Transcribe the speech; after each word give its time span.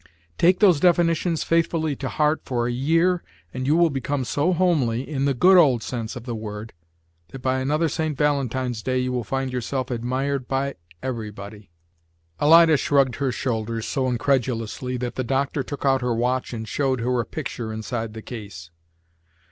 Take 0.39 0.61
those 0.61 0.79
definitions 0.79 1.43
faithfully 1.43 1.95
to 1.97 2.09
heart 2.09 2.41
for 2.43 2.65
a 2.65 2.71
year, 2.71 3.21
and 3.53 3.67
you 3.67 3.75
will 3.75 3.91
become 3.91 4.25
so 4.25 4.51
homely, 4.51 5.07
in 5.07 5.25
the 5.25 5.35
good 5.35 5.57
old 5.57 5.83
sense 5.83 6.15
of 6.15 6.23
the 6.25 6.33
word, 6.33 6.73
that 7.27 7.43
by 7.43 7.59
another 7.59 7.87
St. 7.87 8.17
Valentine's 8.17 8.81
day 8.81 8.97
you 8.97 9.11
will 9.11 9.23
find 9.23 9.53
yourself 9.53 9.91
admired 9.91 10.47
by 10.47 10.73
everybody." 11.03 11.69
Alida 12.41 12.77
shrugged 12.77 13.17
her 13.17 13.31
shoulders 13.31 13.85
so 13.85 14.07
incredulously 14.07 14.97
that 14.97 15.13
the 15.13 15.23
doctor 15.23 15.61
took 15.61 15.85
out 15.85 16.01
her 16.01 16.15
watch 16.15 16.51
and 16.51 16.67
showed 16.67 17.01
her 17.01 17.19
a 17.19 17.23
picture 17.25 17.71
inside 17.71 18.15
the 18.15 18.23
case. 18.23 18.71